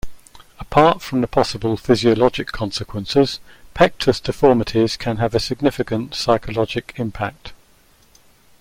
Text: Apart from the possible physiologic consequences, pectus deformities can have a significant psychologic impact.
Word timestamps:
Apart 0.59 0.99
from 0.99 1.21
the 1.21 1.27
possible 1.27 1.77
physiologic 1.77 2.47
consequences, 2.51 3.39
pectus 3.75 4.19
deformities 4.19 4.97
can 4.97 5.17
have 5.17 5.35
a 5.35 5.39
significant 5.39 6.15
psychologic 6.15 6.93
impact. 6.95 7.53